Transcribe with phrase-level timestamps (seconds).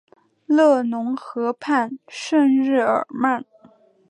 [0.47, 3.45] 勒农河畔圣日耳曼。